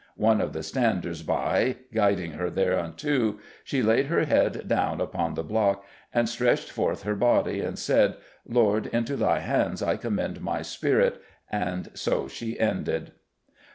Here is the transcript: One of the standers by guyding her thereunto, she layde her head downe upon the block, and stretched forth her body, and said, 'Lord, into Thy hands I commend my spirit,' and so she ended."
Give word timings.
One 0.17 0.41
of 0.41 0.53
the 0.53 0.63
standers 0.63 1.21
by 1.21 1.75
guyding 1.93 2.31
her 2.31 2.49
thereunto, 2.49 3.37
she 3.63 3.83
layde 3.83 4.07
her 4.07 4.25
head 4.25 4.63
downe 4.67 4.99
upon 4.99 5.35
the 5.35 5.43
block, 5.43 5.85
and 6.11 6.27
stretched 6.27 6.71
forth 6.71 7.03
her 7.03 7.13
body, 7.15 7.59
and 7.61 7.77
said, 7.77 8.15
'Lord, 8.43 8.87
into 8.87 9.15
Thy 9.15 9.41
hands 9.41 9.83
I 9.83 9.97
commend 9.97 10.41
my 10.41 10.63
spirit,' 10.63 11.21
and 11.51 11.91
so 11.93 12.27
she 12.27 12.59
ended." 12.59 13.11